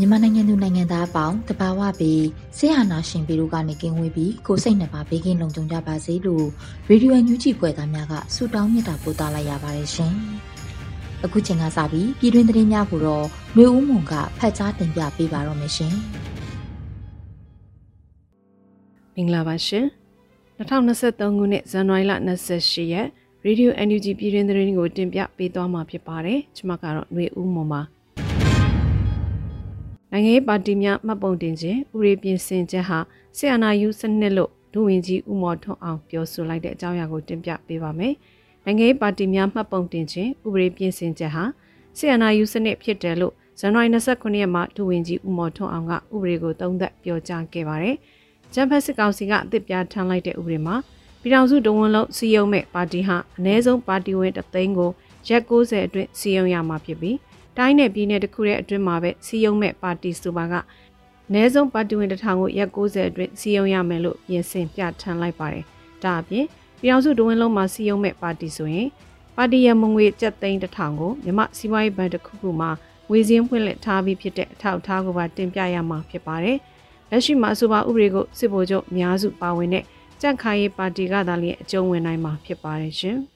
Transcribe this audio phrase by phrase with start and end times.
[0.00, 2.24] မြန်မာနိုင်ငံသူနိုင်ငံသားအပေါင်းတဘာဝပြီး
[2.56, 6.46] ဆရာနာရှင်ပြည်တို့ကနေကင်းဝေးပြီးကိုစိတ်နှပါဘေးကင်းလုံခြုံကြပါစေလို့
[6.88, 10.12] ရေဒီယိုညူဂျီဖွယ်သားများကဆုတောင်းမေတ္တာပို့သလိုက်ရပါတယ်ရှင်။
[11.24, 15.92] အခုချိန်ကစပြီးပြည်တွင်းသတင်းများကိုတော့မျိုးဦးမွန်ကဖတ်ကြားတင်ပြပေးပါတော့မယ်ရှင်။
[19.14, 19.84] မင်္ဂလာပါရှင်။
[20.58, 22.12] 2023ခုနှစ်ဇန်နဝါရီလ
[22.48, 23.06] 28ရက်
[23.44, 27.82] ရေဒီယို NUG ပြည်တွင်းသတင်းကိုတင်ပြပေးသွားမှာဖြစ်ပါတယ်။ကျွန်မကတော့ຫນွေဦးမွန်ပါ။
[30.16, 32.98] နိုင်ငံရေးပါတီများမှတ်ပုံတင်ခြင်းဥရေပြင်ဆင်ချက်ဟာ
[33.36, 38.14] ဆီယနာယူစနစ်လို့ဒုဝန်ကြီးဦးမော်ထွန်းအောင်ပြောဆိုလိုက်တဲ့အကြောင်းအရာကိုတင်ပြပေးပါမယ်။
[38.64, 41.44] နိုင်ငံရေးပါတီများမှတ်ပုံတင်ခြင်းဥပဒေပြင်ဆင်ချက်ဟာ
[41.96, 47.96] ဆီယနာယူစနစ်ဖြစ်တယ်လို့ဇန်နဝါရီ29ရက်မှာဒုဝန်ကြီးဦးမော်ထွန်းအောင်ကဥပဒေကိုသုံးသပ်ပြောကြားခဲ့ပါတယ်။
[48.54, 50.76] ဂျမ်ဖက်စစ်ကောင်စီကအသစ်ပြဋ္ဌာန်းလိုက်တဲ့ဥပဒေမှာ
[51.20, 54.90] ပြည်ထောင်စုတဝန်လုံးစီယုံမဲ့ပါတီဟာအ ਨੇ ဆုံးပါတီဝင်တသိန်းကို
[55.28, 57.16] ရက်90အတွင်းစီယုံရမှာဖြစ်ပြီး
[57.58, 60.54] တိုင်းနယ်ပြည်နယ်တစ်ခုရဲ့အတွင်းမှာပဲစီယုံမဲ့ပါတီစုပါက
[61.32, 65.64] နဲဆုံးပါတီဝင်တစ်ထောင်ကိုရက်90အတွင်းစီယုံရမယ်လို့ပြင်ဆင်ပြဋ္ဌာန်းလိုက်ပါတယ်။
[66.02, 66.46] ဒါအပြင်
[66.80, 68.88] ပြည်အောင်စုတဝင်းလုံးမှာစီယုံမဲ့ပါတီဆိုရင်
[69.36, 72.70] ပါတီရမငွေကျပ်သိန်းတစ်ထောင်ကိုမြမစီးပွားရေးဘဏ်တစ်ခုခုမှာ
[73.08, 76.58] ငွေစင်းဖွင့်လှစ်ထားပြီးဖြစ်တဲ့အထောက်အထားကိုပါတင်ပြရမှာဖြစ်ပါတယ်။
[77.10, 79.84] လက်ရှိမှာအဆိုပါဥပဒေကိုစစ်ဗိုလ်ချုပ်အများစုပါဝင်တဲ့
[80.20, 83.18] ကြန့်ခိုင်ရေးပါတီကသာလျှင်အကျုံးဝင်နိုင်မှာဖြစ်ပါတယ်ရှင်။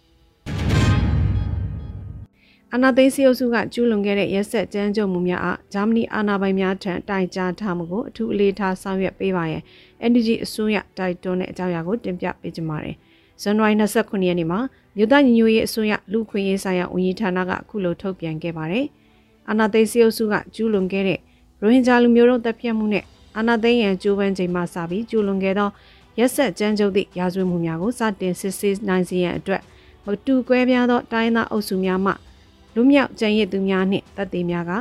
[2.74, 9.62] အာနာသိန်းစီအုပ်စုကကျူးလွန်ခဲ့တဲ့ရက်ဆက်ကြမ်းကြုတ်မှုများအားဂျာမနီအာဏာပိုင်များထံတိုင်ကြားထားမှုကိုအထူးအလေးထားဆောင်ရွက်ပေးပါရန်
[10.08, 12.96] NDG အစိုးရတိုက်တွန်းတဲ့အကြောင်းအရာကိုတင်ပြပေးကြပါမယ်။
[13.42, 14.60] ဇန်နဝါရီ29ရက်နေ့မှာ
[14.96, 18.84] မြို့သားညီညွတ်ရေးအစိုးရလူခွင့်ရေးဆိုင်ရာဝန်ကြီးဌာနကအခုလိုထုတ်ပြန်ခဲ့ပါတယ်။
[19.48, 21.18] အာနာသိန်းစီအုပ်စုကကျူးလွန်ခဲ့တဲ့
[21.60, 23.04] ရိုဟင်ဂျာလူမျိုးတို့တပ်ဖြတ်မှုနဲ့
[23.36, 25.68] အာနာသိန်းရန်ကျိုးပန်းချိန်မှစပြီးကျူးလွန်ခဲ့သော
[26.18, 29.62] ရက်ဆက်ကြမ်းကြုတ်သည့်ရာဇဝတ်မှုများကိုစတင်စစ်ဆေးနိုင်စေရန်အတွက်
[30.04, 32.12] မတူကွဲပြားသောတိုင်းသားအုပ်စုများမှ
[32.74, 34.72] လူမြောက်ကျန်ရစ်သူများနှင့်တပ်သေးများက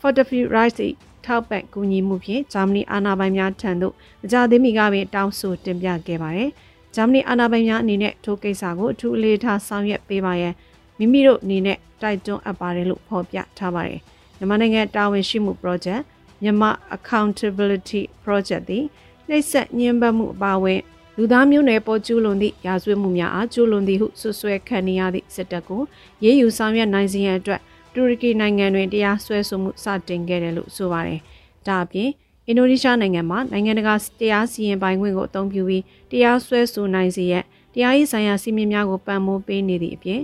[0.00, 0.80] Fortify Rights
[1.26, 6.50] ထောက်ပံ့ကူညီမှုဖြင့်ဂျာမနီအာဏာပိုင်များထံသို့မကြသေးမီကပင်တောင်းဆိုတင်ပြခဲ့ပါတယ်။
[6.94, 10.54] ဂျာမနီအာဏာပိုင်များအနေနဲ့ထိုကိစ္စကိုအထူးအလေးထားဆောင်ရွက်ပေးပါရန်
[10.98, 14.00] မိမိတို့အနေနဲ့တိုက်တွန်းအပ်ပါတယ်လို့ဖော်ပြထားပါတယ်။
[14.36, 16.02] မြန်မာနိုင်ငံတာဝန်ရှိမှု project
[16.42, 18.84] မြန်မာ accountability project သည်
[19.28, 20.80] နှိပ်စက်ညှဉ်းပန်းမှုအပါအဝင်
[21.16, 25.82] လူသားမျိုးနွယ်ပေါ်ကျူးလွန်သည့်ရာဇဝတ်မှုများအားကျူးလွန်သည်ဟုဆွဆွဲခံနေရသည့်စစ်တပ်ကို
[26.24, 27.60] ရေးယူဆောင်ရွက်နိုင်စေရန်အတွက်
[27.94, 31.20] တူရကီနိုင်ငံတွင်တရားစွဲဆိုမှုစတင်ခဲ့တယ်လို့ဆိုပါတယ်။
[31.66, 32.10] ဒါအပြင်
[32.46, 37.44] အင်ဒိုနီးရှားနိုင်ငံမှာနိုင်ငံတကာတရားစီရင်ပိုင်ခွင့်ကိုအသုံးပြုပြီးတရားစွဲဆိုနိုင်စေရန်
[37.74, 40.20] တရားရေးဆိုင်ရာစီမင်းများကိုပံ့ပိုးပေးနေသည့်အပြင်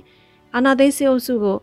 [0.55, 1.59] အာဏာသိမ်းစစ်အုပ်စုကို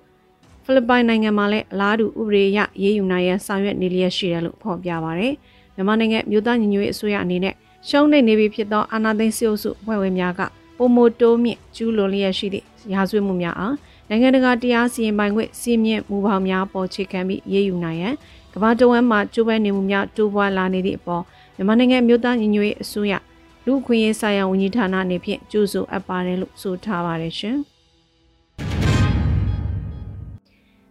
[0.63, 5.33] ဖိလစ်ပိုင်နိုင်ငံမှာလည်းအလားတူဥပဒေအရရေးယူနိုင်ရန်ဆောင်ရွက်နေလျက်ရှိတယ်လို့ဖော်ပြပါရယ်။
[5.75, 7.55] မြန်မာနိုင်ငံမြို့သားညီညွတ်ရေးအစိုးရအနေနဲ့
[7.89, 10.41] ရှုံးနေနေပြီဖြစ်သောအာဏာသိမ်းစစ်အုပ်စုဖွဲ့ဝင်များက
[10.77, 13.75] ပုံမိုတိုးမြင့်ကျူးလွန်လျက်ရှိသည့်ရာဇဝတ်မှုများအား
[14.09, 18.13] နိုင်ငံတကာတရားစီရင်ပိုင်ခွင့်စီမင်းမူပေါင်းများပေါ်ချေခံပြီးရေးယူနိုင်ရန်
[18.53, 21.23] ကမ္ဘာတဝန်းမှာကျိုးပန်းနေမှုများတိုးပွားလာနေသည့်အပေါ်
[21.55, 23.13] မြန်မာနိုင်ငံမြို့သားညီညွတ်ရေးအစိုးရ
[23.65, 27.57] လူခွင့်ရေးဆိုင်ရာဝန်ကြီးဌာနအနေဖြင့်ကြိုးဆိုအပ်ပါတယ်လို့ဆိုထားပါတယ်ရှင်။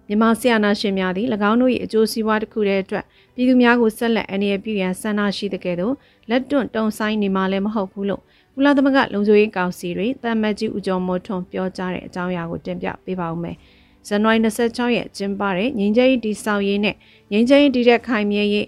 [0.09, 3.05] မြန်မာဆီယနာရှင်များသည်၎င်းတို့၏အကျိုးစီးပွားတစ်ခုတည်းအတွက်
[3.35, 5.95] ပြည်သူများကိုဆက်လက်အနေရပြုရန်ဆန္ဒရှိတဲ့ကဲ့သို့
[6.31, 8.23] လက်တွန့်တုံဆိုင်နေမှလည်းမဟုတ်ဘူးလို့
[8.55, 13.57] ကုလသမဂ္ဂလုံခြုံရေးကောင်စီတွင်တမ်မတ်ကြီးဦးကျော်မိုးထွန်းပြောကြားတဲ့အကြောင်းအရာကိုတင်ပြပေးပါဦးမယ်။
[14.07, 16.97] ဇန်နဝါရီ26ရက်ကျင်းပတဲ့ငင်းကျင်းတီဆောက်ရေးနဲ့
[17.31, 18.67] ငင်းကျင်းတီတဲ့ခိုင်မြဲရေး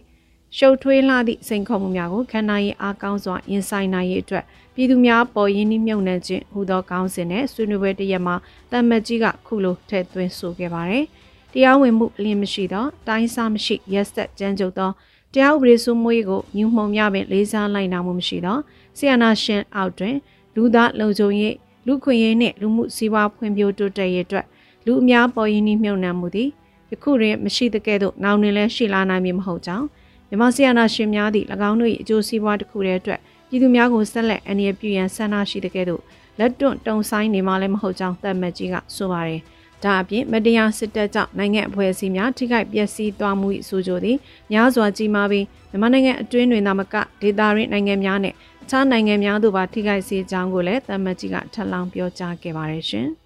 [0.57, 4.45] ရှုပ်ထွေးလာသည့်စိန်ခေါ်မှုများကိုခန္ဓာရင်အားကောင်းစွာရင်ဆိုင်နိုင်ရေးအတွက်
[4.75, 8.37] ပြည်သူများပေါ်ရင်းနှီးမြှုပ်နှံခြင်းဟူသောကောင်းစဉ်နဲ့ဆွေးနွေးပွဲတစ်ရက်မှာ
[8.71, 11.05] တမ်မတ်ကြီးကခုလိုထည့်သွင်းဆိုခဲ့ပါတယ်။
[11.57, 14.91] တရားဝင်မှုအလင်းမရှိသောတိုင်းစားမရှိရက်ဆက်ကြမ်းကြုတ်သော
[15.35, 18.59] တရားဥပဒေစိုးမိုးရေးကိုညှို့မှုံများပင်လေးစားလိုက်နာမှုမရှိသော
[18.97, 20.17] ဆီယနာရှင်အောက်တွင်
[20.57, 21.55] လူသားလုံခြုံရေး
[21.87, 24.47] လူခွင့်ရေးနှင့်လူမှုစီးပွားဖွံ့ဖြိုးတိုးတက်ရေးအတွက်
[24.87, 26.49] လူအများပေါ်ရင်းနှီးမြှုပ်နှံမှုသည်
[26.91, 29.87] ယခုတွင်မရှိသကဲ့သို့နောက်တွင်လည်းရှိလာနိုင်မည်မဟုတ်ကြောင်း
[30.29, 36.03] မြန်မာဆီယနာရှင်များသည့်၎င်းတို့၏အကျိုးစီးပွားတစ်ခုတည်းအတွက်ပြည်သူများကိုဆက်လက်အန္တရာယ်ပြုရန်ဆန္ဒရှိတဲ့ကဲ့သို့
[36.39, 39.41] လက်တွန့်တုံဆိုင်နေမှလည်းမဟုတ်ကြောင်းသတ်မှတ်ကြီးကဆိုပါတယ်။
[39.85, 44.17] ဒါအပြင်မတရားစစ်တပ်ကြောင့်နိုင်ငံအဖွဲ့အစည်းများထိခိုက်ပျက်စီးသွားမှု၏ဆိုကြသည်
[44.53, 53.09] များစွာကြီးမားပြီးမြန်မာနိုင်ငံအတွင်းတွင်သာမကဒေသရင်းနိုင်ငံများနဲ့အခြားနိုင်ငံများတို့ပါထိခိုက်စေကြောင်းကိုလည်းသတ်မှတ်ကြီးကထပ်လောင်းပြောကြားခဲ့ပါတယ်ရှင်။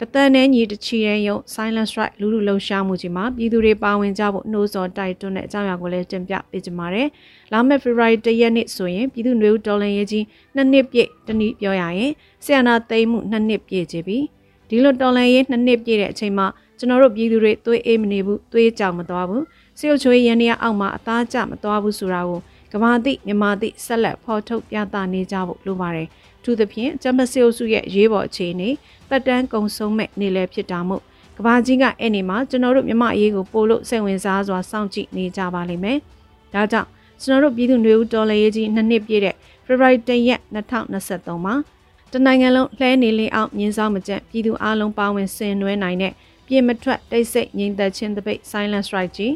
[0.00, 7.08] တသန်နဲ့ညီတချီရဲရုံ Silent Strike လူလူလှုပ်ရှားမှုကြီးမှာပြည်သူတွေပါဝင်ကြဖို့နှိုးဆော်တိုက်တွန်းတဲ့အကြောင်းအရာကိုလည်းတင်ပြပေးကြပါမယ်။
[7.52, 12.12] လာမယ့် February 1ရက်နေ့ဆိုရင်ပြည်သူ့နေဦးဒေါ်လန်ရေးကြီးနှစ်နှစ်ပြည့်တနည်းပြောရရင်
[12.44, 14.18] ဆီယနာသိမ်းမှုနှစ်နှစ်ပြည့်ချပြီ။
[14.68, 16.46] ဒီလိုဒေါ်လန်ရေးနှစ်နှစ်ပြည့်တဲ့အချိန်မှာ
[16.78, 19.42] ကျွန်တော်တို့ပြည်သူတွေသွေးအေးမနေဘူးသွေးကြောင်မသွားဘူး။
[19.78, 22.40] စေုပ်ချွေးရန်ရအောက်မှာအသားကျမသွားဘူးဆိုတာကို
[22.72, 26.08] ကမာတိမြန်မာတိဆက်လက်ဖော်ထုတ်ပြသနေကြဖို့လိုပါတယ်။
[26.46, 28.70] ထူးသဖြင့်ဂျမစီအိုစုရဲ့ရေးပေါ်အခြေအနေ
[29.10, 31.02] တက်တန်းကုံဆုံးမဲ့နေလဲဖြစ်တာမို့
[31.36, 35.98] ကဘာကြီးကအဲ့ဒီမှာကျွန်တော်တို့မြမအရေးကိုပို့လို့စိတ်ဝင်စားစွာစောင့်ကြည့်နေကြပါလိမ့်မယ်။
[36.54, 36.88] ဒါကြောင့်
[37.22, 39.34] ကျွန်တော်တို့ပြည်သူတွေဦးတော်လှန်ရေးကြီးနှစ်နှစ်ပြည့်တဲ့
[39.66, 41.54] February 10ရက်2023မှာ
[42.12, 46.12] တနိုင်ငံလုံးလှဲနေလင်းအောင်မြင်းဆောင်မကျက်ပြည်သူအလုံးပါဝင်ဆင်နွှဲနိုင်တဲ့
[46.46, 49.34] ပြင်မထွက်တိတ်ဆိတ်ငြိမ်သက်ခြင်းတပိတ် Silent Strike ကြီး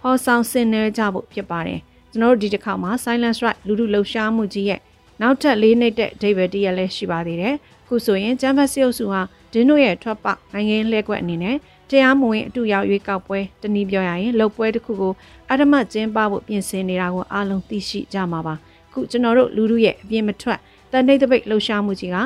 [0.00, 1.80] ဟောဆောင်ဆင်နွှဲကြဖို့ဖြစ်ပါတယ်။
[2.12, 4.80] ကျွန်တော်တို့ဒီတစ်ခါမှာ Silent Strike လူလူလှုပ်ရှားမှုကြီးရဲ့
[5.20, 7.54] နောက်ထပ်လေးနှစ်တဲ့ဒိဗယ်တရက်လည်းရှိပါသေးတယ်။
[7.86, 9.20] ခုဆိုရင်ကျန်းဖတ်စီအုပ်စုဟာ
[9.52, 11.56] ဒင်းတို့ရဲ့ထွက်ပေါက်နိုင်ငံလှည့်ကွက်အနေနဲ့
[11.90, 15.12] တရားမဝင်အတူရောက်ရွေးကောက်ပွဲတနည်းပြောရရင်လှုပ်ပွဲတစ်ခုကို
[15.50, 18.54] အဓမ္မကျင်းပဖို့ပြင်ဆင်နေတာကိုအားလုံးသိရှိကြမှာပါ။
[18.92, 20.58] ခုကျွန်တော်တို့လူလူရဲ့အပြင်မထွက်
[20.92, 22.16] တန်တိတ်တပိတ်လှုပ်ရှားမှုကြီးက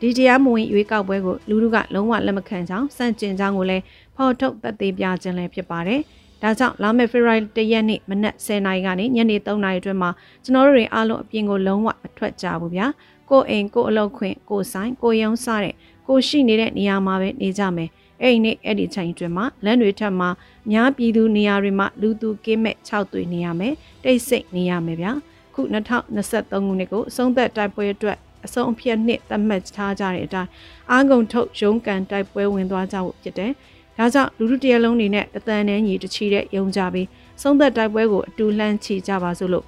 [0.00, 3.82] ဒီတရားမဝင်ရွေးကောက်ပွဲကိုလူလူကလုံးဝလက်မခံကြောင်းစန့်ကျင်ကြောင်းကိုလည်း
[4.16, 6.00] ဖော်ထုတ်သက်သေပြခြင်းလည်းဖြစ်ပါတယ်။
[6.42, 10.10] ဒါကြောင့်လာမယ့် February ၁ရက်နေ့မနက်10:00နာရီကနေညနေ3:00နာရီအတွင်းမှာ
[10.44, 12.86] ကျွန်တော်တို့တွေအားလုံးအပြင်ကိုလုံးဝမထွက်ကြဘူးဗျာ
[13.30, 15.74] ကိုအိမ်ကိုအလုပ်ခွင့်ကိုဆိုင်ကိုရုံးစားတဲ့
[16.08, 17.90] ကိုရှိနေတဲ့နေရာမှာပဲနေကြမယ်
[18.22, 20.28] အဲ့ဒီနေ့အဲ့ဒီချိန်အတွင်းမှာလမ်းတွေထက်မှာ
[20.70, 25.12] များပြည်သူနေရာတွေမှာလူသူကင်းမဲ့6သွေးနေရမယ်တိတ်ဆိတ်နေရမယ်ဗျာ
[25.54, 30.50] ခု2023ခုနှစ်ကိုအဆုံးသက်တိုက်ပွဲအတွက်အဆုံးအဖြတ်နှစ်သတ်မှတ်ထားကြတဲ့အတိုင်း
[30.90, 33.52] အာဂုံထုတ်ရုံးကန်တိုက်ပွဲဝင်သွားကြဖို့ဖြစ်တယ်
[33.98, 37.06] ဒါကြောင့်လူလူတရလုံးနေနဲ့တသန်နဲ့ညီတချီတဲ့ယုံကြပြီး
[37.42, 39.64] ဆုံးသက်တိုက်ပွဲကိုအတူလှမ်းချီကြပါစို့လို့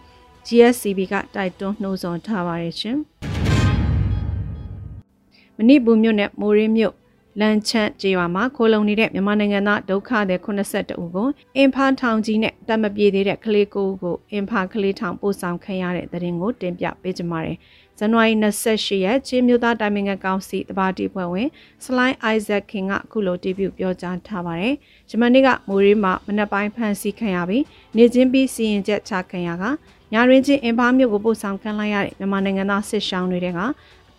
[0.47, 2.99] GSCB ကတိုက်တွန်းနှိုးဆော်ထားပါတယ်ရှင်။
[5.57, 6.95] မဏိပူမြို့နယ်မိုးရင်းမြို့
[7.41, 17.57] လန်ချန့်ကျေးရွာမှာခိုးလုံနေတဲ့မြန်မာနိုင်ငံသားဒုက္ခသည်82ဦးကိုအင်ဖာထောင်ကြီးနဲ့တတ်မပြေသေးတဲ့ကလေးကိုကိုအင်ဖာကလေးထောင်ပို့ဆောင်ခံရတဲ့တဲ့ရင်ကိုတင်ပြပေးကြပါမယ်။
[17.99, 21.49] ဇန်နဝါရီ28ရက်ချင်းမြို့သားတိုင်ပင်ခံကောင်စီတပါတီဖွဲ့ဝင်
[21.85, 24.75] စလိုင်းအိုက်ဇက်ခင်ကအခုလိုတီးပြပြောကြားထားပါတယ်။
[25.11, 27.65] ဂျမန်နေ့ကမိုးရေးမှာမနက်ပိုင်းဖမ်းဆီးခံရပြီး
[27.97, 29.65] နေချင်းပြီးစီရင်ချက်ချခံရက
[30.13, 33.49] ညာရင်းချင်းအင်ဖာမြို့ကိုပို့ဆောင်ခံလိုက်ရတဲ့မြန်မာနိုင်ငံသားစစ်ရှောင်းတွေက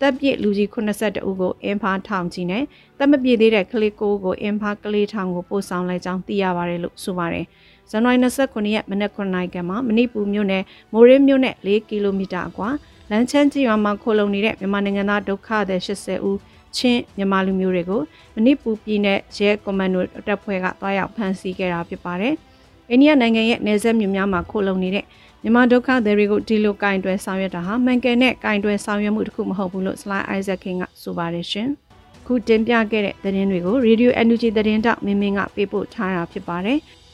[0.00, 2.64] တပ်ပြည့်လူကြီး82ဦးကိုအင်ဖာထောင်ကြီးနဲ့
[2.98, 7.44] တပ်မပြည့်သေးတဲ့ကလေးကိုကိုအင်ဖာကလေးထောင်ကိုပို့ဆောင်လိုက်ကြောင်းသိရပါတယ်လို့ဆိုပါတယ်။
[7.90, 12.70] ဇန်နဝါရီ29ရက်မနက်9:00နာရီကမှမဏိပူမြို့နယ်မိုးရင်းမြို့နယ်4ကီလိုမီတာအကွာ
[13.10, 16.38] လမ်းချမ်းကြီးရွာမှာခိုလုံနေတဲ့မြန်မာနိုင်ငံသားဒုက္ခသည်80ဦး
[16.76, 18.00] ချင်းမြန်မာလူမျိုးတွေကို
[18.34, 22.34] မဏိပူပြည်နယ်ရဲကွန်မန်ဒိုတပ်ဖွဲ့ကတွားရောက်ဖမ်းဆီးခဲ့တာဖြစ်ပါတယ်။
[22.90, 25.04] အိန္ဒိယနိုင်ငံရဲ့နယ်စပ်မြို့များမှာခိုလုံနေတဲ့
[25.42, 31.68] မြန်မာဒုက္ခသည်တွေကိုဒီလိုကင်တွယ်ဆောင်ရွက်တာဟာမှန်ကန်တဲ့ကင်တွယ်ဆောင်ရွက်မှုတစ်ခုမဟုတ်ဘူးလို့ Slide Isaac King ကဆိုပါတယ်ရှင်။
[32.26, 36.78] ခုတင်ပြခဲ့တဲ့သတင်းတွေကို Radio Energy သတင်းတောက်မင်းမင်းကပေးပို့ထားတာဖြစ်ပါတယ်။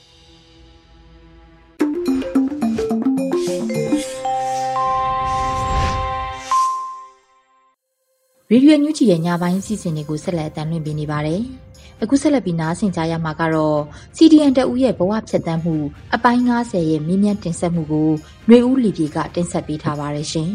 [8.50, 11.42] ရေဒီယိုညူချီရဲ့ညပိုင်းစီစဉ်တွေကိုဆက်လက်တင်ပြနေပါတယ်။
[12.02, 13.80] အခုဆက်လက်ပြီးနားဆင်ကြရမှာကတော့
[14.16, 15.76] CDN တဦးရဲ့ဘဝဖြတ်တန်းမှု
[16.14, 18.10] အပိုင်း90ရဲ့မြင်းမြန်းတင်ဆက်မှုကို
[18.46, 20.50] ຫນွေဦးလီပြေကတင်ဆက်ပေးထားပါတယ်ရှင်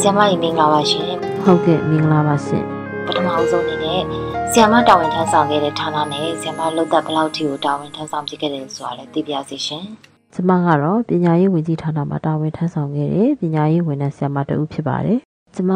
[0.00, 1.08] ဆ iam မကြီးမင်္ဂလာပါရှင်။
[1.42, 2.64] ဟုတ်ကဲ့မင်္ဂလာပါရှင်။
[3.06, 4.00] ပထမအဆုံးအနေနဲ့
[4.50, 9.84] ဆီယမတာဝန်ထမ်းဆောင်ခဲ့တဲ့ဌာနနဲ့ဆီယမလုပ်သက်ဘယ်လောက်ထိကိုတာဝန်ထမ်းဆောင်ဖြစ်ခဲ့တယ်ဆိုတာလည်းသိပြစီရှင်။
[10.34, 15.18] ကျမကတော့ပညာရေးဝန်ကြီးဌာနမှာတာဝန်ထမ်းဆောင်ခဲ့တဲ့ပညာရေးဝန်ထမ်းဆီယမတဦးဖြစ်ပါတယ်။
[15.54, 15.72] ကျမ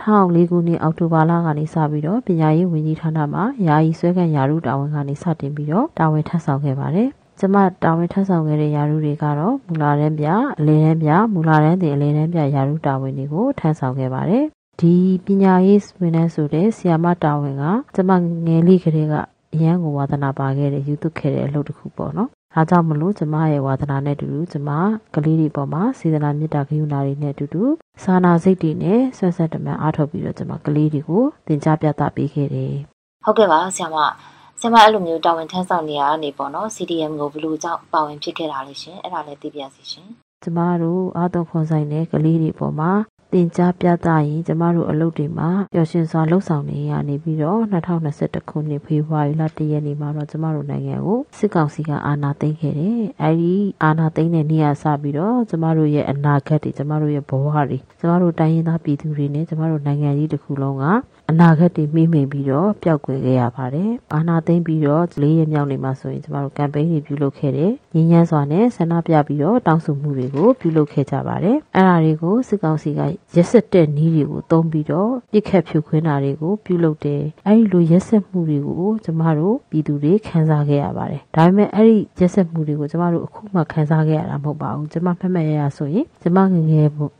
[0.00, 7.08] 2004ခုနှစ်အောက်တိုဘာလကနေစပြီးတော့ပညာရေးဝန်ကြီးဌာနမှာယာယီဆွဲခံယာရုတာဝန်ကနေစတင်ပြီးတော့တာဝန်ထမ်းဆောင်ခဲ့ပါတယ်။
[7.40, 10.26] ကျမတာဝန်ထမ်းဆောင်ခဲ့တဲ့ယာရုတွေကတော့မူလာတန်းပြ
[10.60, 14.44] အလယ်တန်းပြမူလာတန်းတင်အလယ်တန်းပြယာရုတာဝန်တွေကိုထမ်းဆောင်ခဲ့ပါတယ်
[14.82, 14.96] ဒီ
[15.26, 18.10] ပညာရေးဝန်ထမ်းဆိုတဲ့ဆီယာမတာဝန်ကကျမ
[18.46, 19.14] ငယ်လေးကလေးက
[19.54, 24.70] အရန်ကိုဝါသနာပါခဲ့တဲ့ယူသွခဲ့တဲ့အလုပ်တစ်ခုပေါ့နော်။ဒါကြောင့်မလို့ကျမရဲ့ဝါသနာနဲ့အတူတူကျမ
[25.14, 27.62] ကလေးတွေပေါ်မှာစေတနာမေတ္တာဂရုဏာတွေနဲ့အတူတူ
[28.02, 32.74] စာနာစိတ်တွေနဲ့ဆွတ်ဆက်တမန်အားထုတ်ပြီးတော့ကျမကလေးတွေကိုသင်ကြားပြသပေးခဲ့တယ်။
[33.24, 33.96] ဟုတ်ကဲ့ပါဆရာမ။
[34.60, 40.08] ဆရာမအဲ့လိုမျိုးတာဝန်ထမ်းဆောင်နေရတာနေပေါ့နော် CDM ကိုဘယ်လိုကြောင့်ပါဝင်ဖြစ်ခဲ့တာလဲရှင်။အဲ့ဒါလည်းသိပြစီရှင်
[40.42, 42.90] ကျမတို့အာသွန်ခွန်ဆိုင်တဲ့ကလေးတွေပေါ်မှာ
[43.34, 60.84] တင် जा ပြသရင်ကျမတို့အလုပ်တွေမှာပျော်ရွှင်စွာလှုပ်ဆောင်နေရနေပြီးတော့2021ခုနှစ်ဖေဖော်ဝါရီလ1ရက်နေ့မှာတော့ကျမတို့နိုင်ငံကိုစစ်ကောင်စီကအာဏာသိမ်းခဲ့တယ်။အဲဒီအာဏာသိမ်းတဲ့နေ့ကစပြီးတော့ကျမတို့ရဲ့အနာဂတ်တွေကျမတို့ရဲ့ဘဝတွေကျမတို့တိုင်းရင်းသားပြည်သူတွေနဲ့ကျမတို့နိုင်ငံကြီးတစ်ခုလုံးက
[61.30, 73.00] အနာဂတ်တွေမိမ့်မိန်ပြီးတော့ပျောက်ကွယ်ခဲ့ရပါတယ်။အာဏာသိမ်းပြီးတော့လေးရက်မြောက်နေမှာဆိုရင်ကျမတို့ကမ်ပိန်းတွေပြုလုပ်ခဲ့တယ်။ငြင်းညမ်းစွာနဲ့ဆန္ဒပြပြီးတော့တောင်းဆိုမှုတွေကိုပြုလုပ်ခဲ့ကြပါတယ်။အဲ့ဒါတွေကိုစစ်ကောင်စီက
[73.36, 86.66] ရက်စက်တဲ့နည်းတွေကိုသုံးပြီးတော့ပြစ်ခတ်ဖြိုခွင်းတာတွေကိုပြုလုပ်တယ်။အဲ့ဒီလိုရက်စက်မှုတွေကိုကျမတို့ပြည်သူတွေခံစားခဲ့ရပါတယ်။ဒါပေမဲ့အဲ့ဒီရက်စက်မှုတွေကိုကျမတို့အခုမှခံစားခဲ့ရတာမဟုတ်ပါဘူး။ကျမမှတ်မှတ်ရရဆိုရင်ကျမငငယ်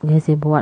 [0.09, 0.55] ငယ်စဉ်ဘဝ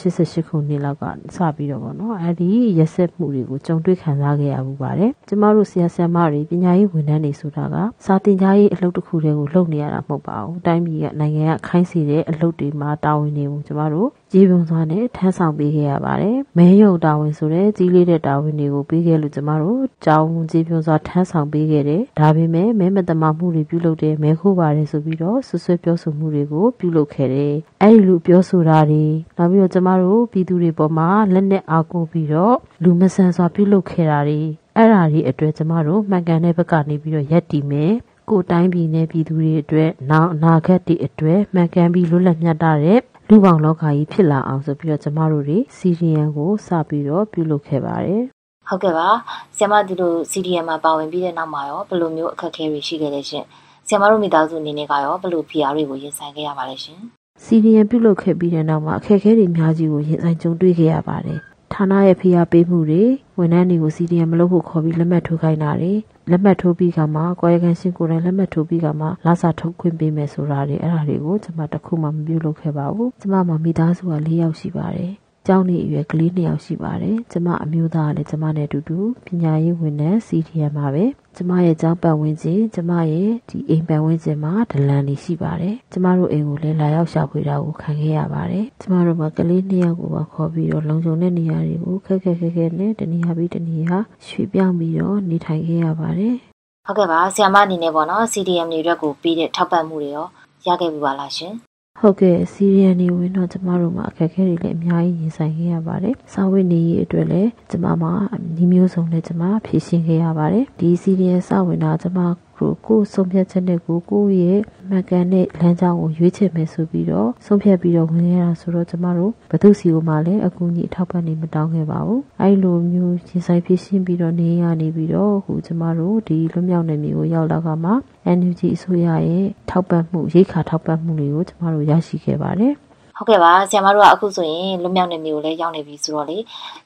[0.00, 1.04] 1988ခုနှစ်လောက်က
[1.36, 29.04] စပြီးတော့ပေါ့နော်။အဲ့ဒီရက်ဆက်မှုတွေကိုကြုံတွေ့ခံစားခဲ့ရမှုပါတယ်။ကျမတို့ဆရာဆရာမတွေပညာရေးဝန်ထမ်းတွေဆိုတာကစာသင်ကြားရေးအလုပ်တစ်ခုတည်းကိုလုပ်နေရတာမဟုတ်ပါဘူး။တိုင်းပြည်ကနိုင်ငံကခိုင်းစီတဲ့အလုပ်တွေမှာတာဝန်တွေကိုကျမတို့ ကြည်ပြုံစွာနဲ့ထမ်းဆောင်ပေးခဲ့ရပါတယ်။မဲယုံတာဝန်ဆိုတဲ့ကြီးလေးတဲ့တာဝန်တွေကိုပေးခဲ့လို့ကျမတို့ကြောင်းကြည်ပြုံစွာထမ်းဆောင်ပေးခဲ့တယ်။ဒါပေမဲ့မဲမတမာမှုတွေပြုလုပ်တယ်မဲခိုးပါတယ်ဆိုပြီးတော့ဆွဆွဲပြောဆိုမှုတွေကိုပြုလုပ်ခဲ့တယ်။အဲဒီလိုပြောဆိုတာတွေ
[29.36, 34.40] နောက်ပြီးတော့ကျမတို့ပြည်သူတွေပေါ်မှာလက်နက်အားကိုပြီးတော့လူမဆန်စွာပြုလုပ်ခဲ့တာတွေ
[34.76, 37.92] အဲ့ဓာတွေအတွက်ကျမတို့မှန်ကန်တဲ့ဘက်ကနေပြီးတော့ရက်တည်မယ်
[38.30, 43.00] ကိုတိုင်းပြည်နယ်ပြည်သူတွေအတွက်နောက်အနာဂတ်တွေအတွက်မှန်ကန်ပြီးလွတ်လပ်မြတ်တဲ့
[43.30, 48.22] လူပေါင်းလောကကြီးဖြစ်လာအောင်ဆိုပြီးတော့ကျမတို့တွေစီရီယန်ကိုစပြီးတော့ပြုလုပ်ခဲ့ပါတယ်
[48.68, 49.08] ဟုတ်ကဲ့ပါ
[49.56, 53.44] ဆရာမဒီလို CDM မှာပါဝင်ပြီးတဲ့နောက်မှာရောဘယ်လိုမျိုးအခက်အခဲတွေရှိခဲ့လဲရှင်
[53.86, 56.98] ဆရာမတို့မိသားစုအနေနဲ့ကရောဘယ်လို PR တွေကိုရင်ဆိုင်ခဲ့ရပါလဲရှင်
[57.44, 61.38] စီရီယန်ပြုလုပ်ခဲ့ပြီးတဲ့နောက်မှာအခက်အခဲတွေအများကြီးကိုရင်ဆိုင်ကြုံတွေ့ခဲ့ရပါတယ်
[61.72, 63.02] ဌာနရဲ့ဖိအားပေးမှုတွေ
[63.38, 65.92] ဝန်ထမ်းတွေကိုစီဒီအမ်မလုပ်ဖို့ခေါ်ပြီးလက်မှတ်ထိုးခိုင်းတာတွေ
[66.30, 75.12] လက်မှတ်ထိုးပြီးကမှကွာရကန်ရှင်ကိုယ်တိုင်လက်မှတ်ထိုးပြီးကမှလာစာထုတ်ခွင့်ပေးမယ်ဆိုတာတွေအဲ့ဒါတွေကိုကျွန်မတခုမှမပြုလုပ်ခဲ့ပါဘူးကျွန်မမှာမိသားစုက၄ယောက်ရှိပါတယ်
[75.46, 81.04] ကျောင်းနေအရွယ်ကလေးနှစ်ယောက်ရှိပါတယ်။ကျမအမျိုးသားကလည်းကျမနဲ့အတူတူပညာရေးဝန်ထမ်း CDM ပါပဲ။
[81.36, 96.34] ကျမရဲ့ကျောင်းပတ်ဝန်းကျင်ကျမရဲ့ဒီအိမ်ပတ်ဝန်းကျင်မှာဒလန်တွေရှိပါတယ်။ကျမတို့အိမ်ကိုလည်းလာရောက်ရှာဖွေတာကိုခံခဲ့ရပါတယ်။ကျမတို့မှာကလေးနှစ်ယောက်ကိုပါခေါ်ပြီးတော့လုံခြုံတဲ့နေရာတွေကိုခက်ခက်ခက်ခက်နဲ့တနည်းအားဖြင့်တနည်းဟာရွှေ့ပြောင်းပြီးတော့နေထိုင်ခဲ့ရပါတယ်။
[96.86, 100.26] ဟုတ်ကဲ့ပါဆရာမအနေနဲ့ပေါ့နော် CDM တွေအတွက်ကိုပြီးတဲ့ထောက်ပံ့မှုတွေရော
[100.66, 101.54] ရခဲ့ပြီပါလားရှင်
[102.00, 108.12] ဟုတ်ကဲ့စီရီယန်နေဝင်တော့ကျမတို့မှာအခက်အခဲတွေလည်းအများကြီးရင်ဆိုင်ခဲ့ရပါတယ်။စာဝတ်နေရေးအတွက်လည်းကျမမှာ
[108.56, 112.18] ဒီမျိုးစုံနဲ့ကျမဖြည့်ရှင်းခဲ့ရပါတယ်။ဒီစီရီယန်စာဝင်တာကျမ
[112.58, 114.58] ကိုကိုဆုံးဖြတ်ချက်နဲ့ကိုကိုရဲ့
[114.90, 127.92] မှန်ကန်တဲ့လမ်းကြောင်းကိုရွေးချယ်မယ်ဆိုပြီးတော့ဆုံးဖြတ်ပြီးတော့ဝင်ရတာဆိုတော့ကျမတို့ဘသူစီကိုမှလည်းအကူအညီအထောက်ပံ့နေမတောင်းခဲ့ပါဘူး။အဲဒီလိုမျိုးရင်ဆိုင်ဖြည့်ရှင်းပြီးတော့နေရနေပြီးတော့အခုကျမတို့ဒီလွတ်မြောက်နေမျိုးကိုရောက်လာကမှ
[128.38, 132.74] NUG အစိုးရရဲ့ထောက်ပံ့မှုရိတ်ခါထောက်ပံ့မှုတွေကိုကျမတို့ရရှိခဲ့ပါတယ်။
[133.16, 136.38] ဟုတ်ကဲ့ပါဆရာမတို့ကအခုဆိုရင်လွတ်မြောက်နေမျိုးကိုလည်းရောက်နေပြီဆိုတော့လေ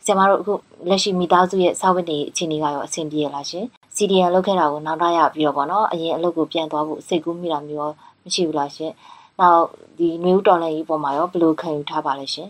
[0.04, 0.52] ဆရာမတို့အခု
[0.88, 3.64] လက်ရှိမိသားစုရဲ့စာဝတ်နေအခြေအနေကရောအဆင်ပြေရလားရှင်
[3.96, 7.92] CDN လောက်ခဲ့တာကိုနောက်ထပ်ရပြီးတော့ပေါ့နော်အရင်အလုပ်ကိုပြန်သွားဖို့စိတ်ကူးမိတာမျိုး
[8.24, 8.92] မရှိဘူးလားရှင်
[9.40, 9.62] နောက်
[9.98, 12.48] ဒီနွေဦးတော်လည်းကြီးပေါ်မှာရောဘယ်လိုခံယူထားပါလဲရှင်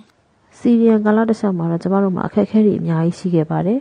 [0.58, 3.78] CDN ကလာတစ်ချက်မှာတော့ကျမတို့မှာအခက်အခဲတွေအများကြီးရှိခဲ့ပါတယ်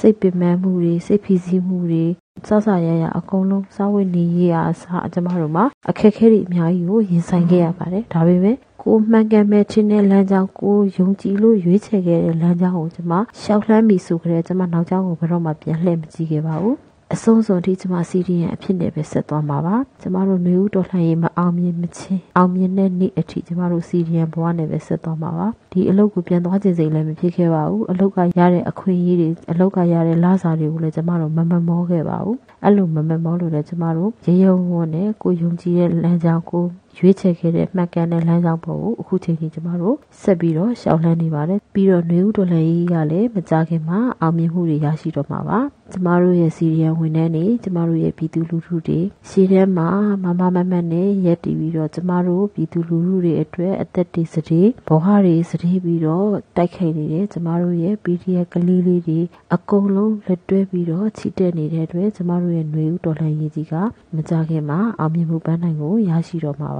[0.00, 2.04] စိတ်ပင်ပန်းမှုတွေစိတ်ဖိစီးမှုတွေ
[2.46, 16.76] စစရရအကုန်လုံးစာဝတ်နေရေးအားအစားကျမတို့မှာအခက်အခဲတွေအများကြီးကိုရင်ဆိုင်ခဲ့ရပါတယ်ဒါပေမဲ့ ကိုမှန်ကန်မဲ့ချင်းတဲ့လမ်းကြောင်းကိုယုံကြည်လို့ရွေးချယ်ခဲ့တဲ့လမ်းကြောင်းကိုကျမရှောက်လှမ်းပြီးဆိုကြတဲ့ကျမနောက်ကြောင်းကိုဘယ်တော့မှပြန်လှည့်မကြည့်ခဲ့ပါဘူး
[17.14, 36.64] အဆုံးစွန်ထိကျမစီရီယံအဖြစ်နဲ့ပဲဆက်သွားမှာပါကျမတို့မျိုးဦးတော်လှန်ရေးမအောင်မြင်မချင်းအောင်မြင်တဲ့နေ့အထိကျမတို့စီရီယံဘဝနဲ့ပဲဆက်သွားမှာပါဒီအလုပ်ကိုပြန်သွားခြင်းစိတ်လည်းမဖြစ်ခဲ့ပါဘူးအလုပ်ကရတဲ့အခွင့်အရေးတွေအလုပ်ကရတဲ့လစာတွေကိုလည်းကျမတို့မမမောခဲ့ပါဘူးအဲ့လိုမမမောလို့လည်းကျမတို့ရေရုံဝန်းနဲ့ကိုယုံကြည်တဲ့လမ်းကြောင်းကို
[36.96, 45.58] ရွေးချယ်ခဲ့တဲ့မှတ်ကန်တဲ့လမ်းကြောင်းပေါ်ကိုအခုချိန်ထိကျမတို့ဆက်ပြီးတော့ရှောက်လှမ်းနေပါတယ်ပြီးတော့နှွေဦးတော်လှန်ရေးကလည်းမကြခင်မှာအောင်မြင်မှုတွေရရှိတော့မှာပါ
[45.92, 49.88] ကျမတို့ရဲ့စီရီယံဝန်ထမ်းတွေကျမတို့ရဲ့ပြည်သူလူထုတွေရှေ့ထဲမှာ
[50.22, 59.20] မမမမတ်နဲ့ရက်တည်ပြီးတော့ကျမတို့ပြည်သူလူထုတွေအတွက်အသက်တွေစတဲ့ဘဝတွေစတဲ့ပြီးတော့တိုက်ခိုက်နေတဲ့ကျမတို့ရဲ့ PDF ကလေးလေးတွေ
[59.54, 63.74] အကုန်လုံးလက်တွဲပြီးတော့ချီတက်နေတဲ့အတွက်ကျမတို့ရဲ့ຫນွေဦးတော်လှန်ရေးကြီးက
[64.14, 66.79] မကြခင်မှာအောင်မြင်မှုပန်းနိုင်ကိုရရှိတော့မှာပ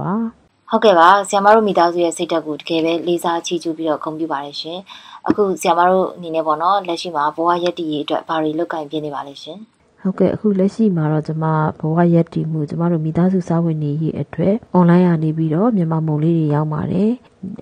[0.69, 4.79] ဟုတ်ကဲ့ပါဆ iam မတို့မိသားစုရဲ့စိတ်ဓာတ်ကိုတကယ်ပဲလေးစားချီးကျူးပြီးတော့ဂုဏ်ပြုပါတယ်ရှင်
[5.27, 9.57] အခုဆ iam မတို့အနေနဲ့ပေါ့နော်လက်ရှိမှာဘဝရက်တည်ရေးအတွက်ဘာတွေလုပ်ကင်ပြနေပါလဲရှင်
[10.03, 11.45] ဟုတ်ကဲ့အခုလက်ရှိမှာတော့ကျမ
[11.79, 17.11] ဘဝရက်တည်မှုကျမတို့မိသားစုစာဝင်နေရေးအတွက်အွန်လိုင်းကနေပြီးတော့မြန်မာမုံလေးတွေရောက်ပါတယ်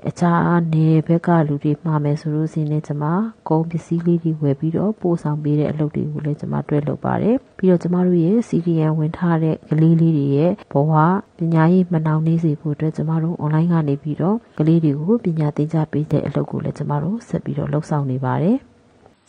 [0.10, 3.04] အခြားနေဘက်ကလူတွေမှာမယ်ဆိုလို့ရှိရင်ကျမ
[3.50, 10.94] ကုန်းပစ္စည်းလေးတွေဝယ်ပြီးတော့ပို့ဆောင်ပေးတဲ့အလုပ်တွေကိုလည်းကျမတွဲလုပ်ပါတယ်ပြီးတော့ကျမတို့ရဲ့ CDN ဝင်ထားတဲ့ကလေးလေးတွေရဲ့ဘဝ
[11.38, 18.58] ပညာရေးမနှောင့်နှေးစေဖို့အတွက်ကျမတို့အွန်လိုင်းကနေပြီးတော့ကလေးတွေကိုပညာသင်ကြားပေးတဲ့အလုပ်ကိုလည်းကျမတို့ဆက်ပြီးတော့လုပ်ဆောင်နေပါတယ်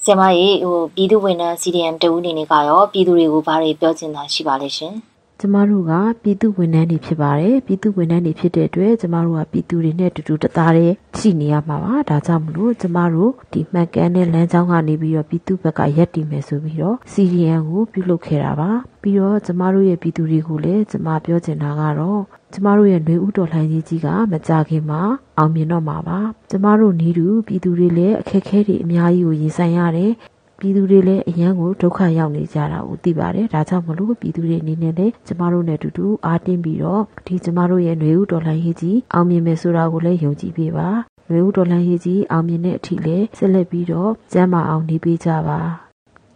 [0.04, 4.94] ဆရာမကြီးဟိုပြည်သူဝန်ထမ်း CDM တဦးအနေနဲ့ကရောပြည်သူတွေကိုဘာတွေပြောချင်တာရှိပါလဲရှင်
[5.42, 5.92] ကျမတို့က
[6.22, 18.70] ပြည်သူဝန်ထမ်းတွေဖြစ်ပါတယ်ပြည်သူဝန်ထမ်းတွေဖြစ်တဲ့အတွက်ကျမတို့ကပြည်သူတွေနဲ့တူတူတသားတည်းရှိနေရမှာပါဒါကြောင့်မလို့ကျမတို့ဒီမှန်ကန်တဲ့လမ်းကြောင်းကနေပြီးတော့ပြည်သူဘက်ကရက်တည်မယ်ဆိုပြီးတော့ CDN ကိုပြုလုပ်ခဲ့တာပါ
[19.02, 22.20] ပြီးတော့ကျမတို့ရဲ့ပြည်သူတွေကိုလည်းကျမပြောချင်တာကတော့
[22.52, 25.02] ကျမတို့ရဲ့နှွေဦးတော်လှန်ရေးကြီးကမကြခင်မှာ
[25.38, 26.18] အောင်မြင်တော့မှာပါ
[26.50, 30.12] ကျမတို့နေတူပြည်သူတွေလည်းအခက်အခဲတွေအများကြီးကိုရင်ဆိုင်ရတယ်
[30.59, 40.89] ပြည်သူတွေလည်းအရန်ကိုဒုက္ခရောက်နေကြတာကိုသိပါတယ်ဒါကြောင့်မလို့ပြည်သူတွေအနေနဲ့လည်းကျမတို့နဲ့အတူတူအားတင်းပြီးတော့ဒီကျမတို့ရဲ့ຫນွေဦးတော်လှန်ရေးကြီးအောင်မြင်မယ်ဆိုတာကိုလည်းယုံကြည်ပေးပါ
[41.27, 45.59] ຫນွေဦးတော်လှန်ရေးကြီးအောင်မြင်တဲ့အထိလည်းဆက်လက်ပြီးတော့ကျမ်းမာအောင်နေပေးကြပါ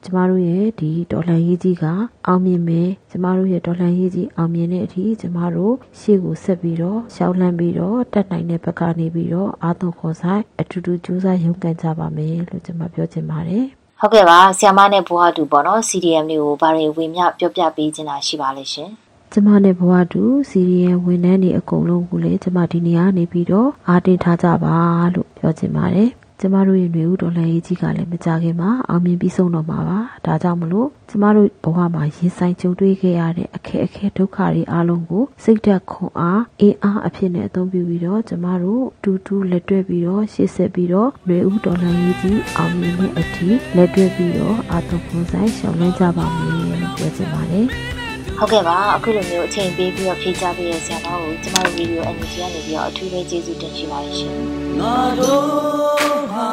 [0.03, 1.85] ကျမတို့ရဲ့ဒီတော်လှန်ရေးကြီးက
[2.27, 13.65] အောင်မြင်မယ်ကျမတို့ရဲ့တော်လှန်ရေးကြီးအောင်မြင်တဲ့အထိကျမတို့ရှေ့ကိုဆက်ပြီးတော့ရှောက်လန်းပြီးတော့တက်နိုင်တဲ့ဘက်ကနေပြီးတော့အာသွန်ခွန်ဆိုင်အထူးထူးကြိုးစားရုန်းကန်ကြပါမယ်လို့ကျမပြောချင်ပါတယ်
[14.04, 18.90] ဟုတ်ကဲ့ပါဆီယမနဲ့ဘွားတူပေါ့နော် CDM လေးကိုဗာတွေဝေမျှပြောပြပေးချင်တာရှိပါလိမ့်ရှင်
[19.32, 24.76] ကျမနဲ့ဘဝတူစီရီယံဝန်ထမ်းတွေအကုန်လုံးကိုလည်းကျမဒီနေရာနေပြီးတော့အားတင်ထားကြပါ
[25.14, 26.10] လို့ပြောချင်ပါတယ်
[26.41, 47.92] ကျမတို့ရဲ့ຫນွေဦးတော်လှန်ရေးကြီးကလည်းမကြခင်မှာအောင်မြင်ပြီးဆုံးတော့မှာပါဒါကြောင့်မလို့ကျမတို့ဘဝမှာရင်ဆိုင်ကြုံတွေ့ခဲ့ရတဲ့အခက်အခဲဒုက္ခတွေအလုံးကိုစိတ်ဓာတ်ခွန်အားအင်အားအဖြစ်နဲ့အသုံးပြုပြီးတော့ကျမတို့တူတူလက်တွဲပြီးတော့ရှေ့ဆက်ပြီးတော့ຫນွေဦးတော်လှန်ရေးကြီးအောင်မြင်တဲ့အထိလက်တွဲပြီးတော့အာတုခွန်ဆိုင်ရှောင်လန်းကြပါမယ်လို့ပြောချင်ပါတယ်
[48.38, 54.38] ဟုတ်ကဲ့ပါအခုလိုမျိုးအချိန်ပေးပြီးတော့ဖြေချပေးရဆရာတော်ကိုကျမတို့ဗီဒီယို NGT ကနေပြီးတော့အထူးပဲကျေးဇူးတင်ရှိပါတယ်ရှင်
[54.80, 56.50] ငါတို့ဟာ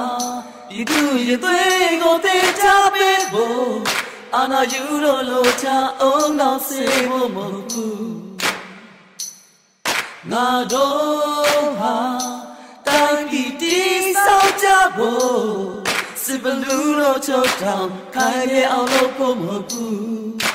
[0.69, 3.71] ဒီသူရဲ့သွေးကိုတင်ချပေးဖို့
[4.35, 5.67] အာနာယူလို့လို့ချ
[6.01, 8.11] အောင်တော့စေဖို့မဟုတ်ဘူး
[10.31, 11.97] ငါတို့ဟာ
[12.87, 15.41] တိုင်းပြည်တည်ဆောက်ကြဖို့
[16.23, 20.50] စစ်ဘလူးလို့ချုပ်တောင်ခိုင်ရအောင်လို့ဖို့မဟုတ်ဘူး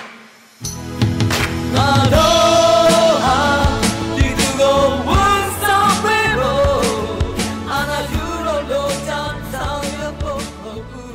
[9.95, 11.15] ရဖို့ဟုတ်ဘူး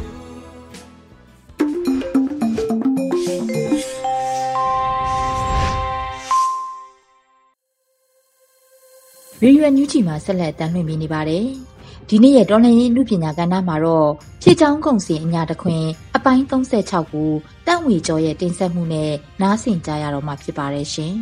[9.42, 11.46] ရေရွယ်ညူးချီမှာဆက်လက်တမ်းလွှင့်ပြနေပါတယ်။
[12.10, 14.10] ဒီနေ့ရဲ့တော်လှန်ရေးလူပညာကဏ္ဍမှာတော့
[14.42, 15.84] ဖြည့်ချောင်းကုံစီအညာတခွင်
[16.24, 17.32] အပိုင်း36ကို
[17.68, 21.16] တန့်ဝေကျော်ရဲ့တင်ဆက်မှုနဲ့နားဆင်ကြရတော့မှာဖြစ်ပါတယ်ရှင်။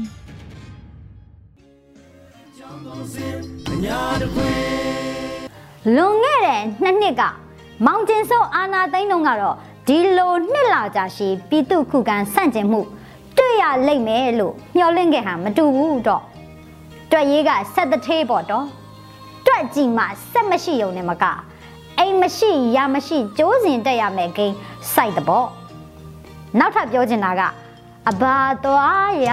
[5.96, 7.24] လွန်ခဲ့တဲ့နှစ်နှစ်က
[7.86, 9.56] မောင်ကျင်စောအာနာသိန်းတို့ကတော့
[9.88, 12.82] ဒီလိုနှစ်လာကြာရှည်ပြည်သူခုခံဆန့်ကျင်မှု
[13.38, 16.24] တွေ့ရလိမ့်မယ်လို့မျှော်လင့်ခဲ့ဟာမတူဘူးတော့
[17.12, 18.66] တွက်ရေးကဆက်တသေးပေါ့တော့
[19.46, 21.26] တွက်ကြည့်မှဆက်မရှိုံနဲ့မက
[22.00, 24.56] အိမ်မရှိရမရှိကျိုးစင်တက်ရမယ်ဂိမ်း
[24.94, 25.48] စိုက်တဲ့ပေါ့
[26.60, 27.42] နောက်ထပ်ပြောချင်တာက
[28.10, 29.30] အဘာသွားရ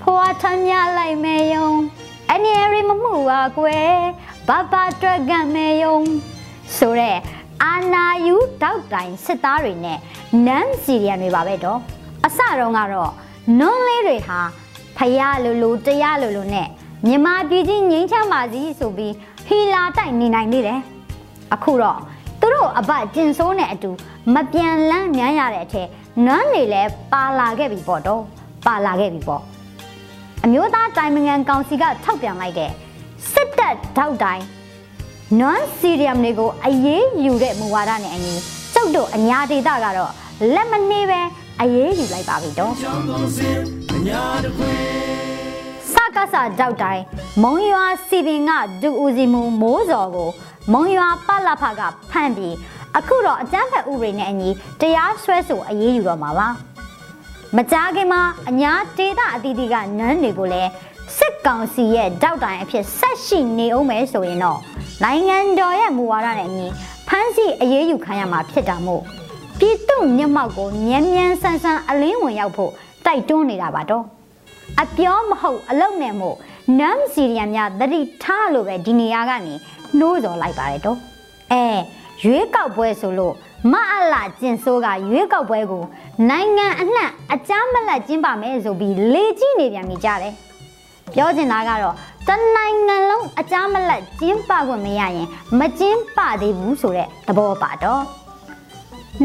[0.00, 1.68] ဖွာထမ်းမြလိုက်မယ်ယုံ
[2.32, 3.92] အနေရီမမှုပါကွယ်
[4.48, 5.98] ဘာဘာတွက်ကမယ်ယုံ
[6.76, 7.18] ဆိုတဲ့
[7.62, 9.98] အာနာယူတောက်တိုင်စစ်သားတွေနဲ့
[10.46, 11.78] နန်စီရီယန်တွေပါပဲတော့
[12.26, 13.12] အစတုန်းကတော့
[13.58, 14.40] နွန်းလေးတွေဟာ
[14.96, 16.68] ဖယားလိုလိုတရားလိုလိုနဲ့
[17.06, 19.14] မြမပြည်ကြီးငိမ့်ချမ်းပါစီဆိုပြီး
[19.46, 20.80] ဟီလာတိုက်နေနိုင်နေတယ်
[21.54, 21.98] အခုတော့
[22.42, 23.90] သူတို့အဘကျင်ဆိုးနဲ့အတူ
[24.34, 25.88] မပြန်လန်းမြန်းရတဲ့အထက်
[26.26, 28.22] နွမ်းနေလဲပါလာခဲ့ပြီပေါ့တော့
[28.66, 29.42] ပါလာခဲ့ပြီပေါ့
[30.44, 32.70] အမျိုးသားတိုင်ပင်ခံကောင်စီကထောက်ပြန်လိုက်တဲ့
[33.32, 34.44] စစ်တပ်ထောက်တိုင်း
[35.40, 38.34] နွမ်းစီရီယမ်တွေကိုအရေးယူတဲ့မူဝါဒနဲ့အညီ
[38.74, 40.12] ကျုပ်တို့အညာဒေတာကတော့
[40.54, 41.20] လက်မနှေးပဲ
[41.60, 42.72] အရေးယူလိုက်ပါပြီတော့
[45.92, 47.02] စကားစာတောက်တိုင်း
[47.42, 48.50] မုံရွာစီပင်က
[48.82, 50.30] ဒူဦးစီမူမိုးစော်ကို
[50.73, 52.55] မုံရွာပလဖကဖမ်းပြီး
[52.97, 54.49] အခုတော့အကြမ်းဖက်ဥပဒေနဲ့အညီ
[54.81, 56.47] တရားစွဲဆိုအရေးယူတော့မှာပါ
[57.55, 60.69] မကြားခင်မှာအညာဒေတာအသီးသီးကနန်းတွေကိုလည်း
[61.17, 64.59] စစ်ကောင်စီရဲ့တောက်တိုင်အဖြစ်ဆက်ရှိနေအောင်မယ်ဆိုရင်တော့
[65.03, 66.67] နိုင်ငံတော်ရဲ့မူဝါဒနဲ့အညီ
[67.07, 69.03] ဖမ်းဆီးအရေးယူခံရမှာဖြစ်တာမို့
[69.59, 72.71] ပြည်သူမျက်မှောက်ကိုမြ мян ဆန်းဆန်းအလင်းဝင်ရောက်ဖို့
[73.05, 74.05] တိုက်တွန်းနေတာပါတော့
[74.81, 76.35] အပြောမဟုတ်အလုံနဲ့မို့
[76.79, 79.53] နမ်စီရီယန်များသတိထားလို့ပဲဒီနေရာကနေ
[79.98, 80.98] နှိုးစော်လိုက်ပါတယ်တော့
[81.52, 81.64] အဲ
[82.22, 83.34] ရွေးကောက်ပွဲဆိုလို့
[83.72, 85.84] မအလာကျင်ဆိုးကရွေးကောက်ပွဲကို
[86.30, 90.34] နိုင်ငံအနှံ့အကြမ်းမလက်ကျင်းပမယ်ဆိုပြီးလေကြည့်နေပြန်ပြီကြတယ်
[91.14, 91.94] ပြောချင်တာကတော့
[92.28, 95.28] တနိုင်ငံလုံးအကြမ်းမလက်ကျင်းပခွင့်မရရင်
[95.58, 98.02] မကျင်းပသေးဘူးဆိုတဲ့သဘောပါတော့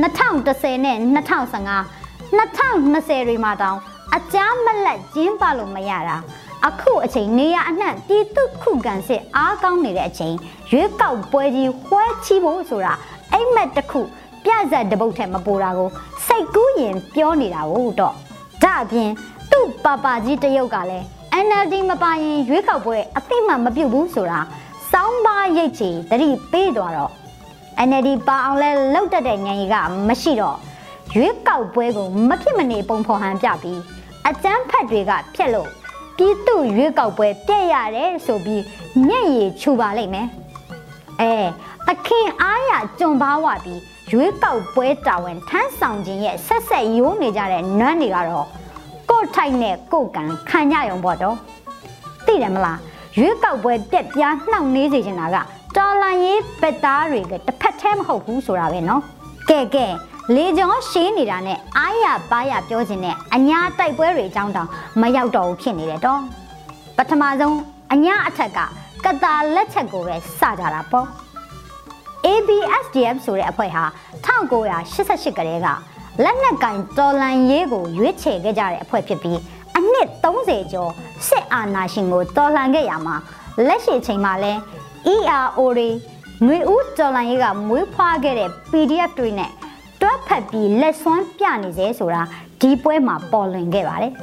[0.02, 1.98] 2010နဲ့2015
[2.38, 3.78] 2020တွေမှာတောင်
[4.16, 6.18] အကြမ်းမလက်ကျင်းပလို့မရတာ
[6.65, 10.36] အခုအချိန်နေရအနှံ့ပြည်သူခုခံစစ်အားကောင်းနေတဲ့အချိန်
[10.72, 12.93] ရွေးကောက်ပွဲကြီးဝှဲချီဖို့ဆိုတာ
[13.34, 14.02] အိမ်မက်တစ်ခု
[14.46, 15.89] ပြဇက်တပုတ်ထက်မပိုတာကို
[16.26, 18.13] စိတ်ကူးရင်ပြောနေတာကိုတော့
[18.63, 19.10] ဒါအပြင်
[19.52, 21.06] သူ့ပါပါကြီးတရုတ်ကလည်း
[21.46, 24.39] NLD မပါရင်ရွေးကောက်ပွဲအသိမှမပြုတ်ဘူးဆိုတာ
[24.91, 27.12] စောင်းပါရိတ်ချီတတိပေးသွားတော့
[27.88, 29.76] NLD ပါအောင်လဲလောက်တက်တဲ့ညံရီက
[30.08, 30.58] မရှိတော့
[31.15, 33.80] ရွေးကောက်ပွဲကိုမဖြစ်မနေပုံဖော်ဟန်ပြပြီး
[34.28, 35.70] အကျန်းဖက်တွေကဖျက်လို့
[36.18, 38.64] ပြည်သူရွေးကောက်ပွဲပြက်ရတယ်ဆိုပြီး
[39.08, 40.28] မျက်ရည်ချူပါလိမ့်မယ်။
[41.22, 41.34] အဲ
[41.88, 48.48] သခင်အားရကြုံပါဝပြီးရွေးကောက်ပွဲတာဝန်ထမ်းဆောင်ခြင်းရဲ့ဆက်ဆက်ရိုးနေကြတဲ့နန်းတွေကတော့
[49.10, 51.36] ကို့ထိုက်နဲ့ကို့ကန်ခံကြရုံပေါ့တော့။
[52.26, 52.78] သိတယ်မလား။
[53.18, 55.38] ရွေးကောက်ပွဲပြက်ပြားနှောင့်နှေးစေချင်တာက
[55.78, 59.02] တော်လန်ရေးပက်သားတွေကတစ်ဖက်တည်းမဟုတ်ဘူးဆိုတာပဲနော်။
[59.50, 59.86] ကဲကဲ
[60.36, 64.70] လေကြောရှင်းနေတာနဲ့အားရပါရပြောခြင်းနဲ့အညာတိုက်ပွဲတွေအကြောင်းတောင်
[65.02, 66.22] မရောက်တော့ဘူးဖြစ်နေတယ်တော့
[66.98, 67.58] ပထမဆုံး
[67.94, 68.60] အညာအထက်က
[69.06, 71.08] ကတာလက်ချက်ကိုပဲစကြတာပေါ့
[72.26, 73.84] ABSDF ဆိုတဲ့အဖွဲ့ဟာ
[74.26, 75.68] 1988ကတည်းက
[76.24, 79.40] လက်နက်ကင်တော်လန်ရေးကိုရွေးချယ်ခဲ့ကြတဲ့အဖွဲ့ဖြစ်ပြီး
[79.78, 80.92] အနှစ်30ကျော်
[81.28, 83.16] စစ်အာဏာရှင်ကိုတော်လှန်ခဲ့ရမှာ
[83.68, 84.54] လက်ရှိချိန်မှာလဲ
[85.13, 85.90] ERO တွေ
[86.44, 89.52] ຫນွေဦးတော်လန်ရေးကမွေးဖွားခဲ့တဲ့ PDF တွေနဲ့
[90.08, 92.22] တွက်ဖက်ပြီးလက်စွမ်းပြနေစေဆိုတာ
[92.62, 94.13] ဒီပွဲမှာပေါ်လွင်ခဲ့ပါတယ်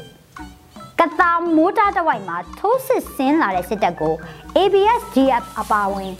[0.98, 4.14] ကတာမိုးတားတဝိုက်မှာထိုးစစ်ဆင်းလာတဲ့စစ်တပ်ကို
[4.56, 6.12] ABSDF အပါဝင်